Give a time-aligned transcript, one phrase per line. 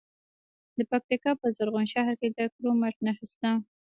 [0.77, 3.51] د پکتیکا په زرغون شهر کې د کرومایټ نښې شته.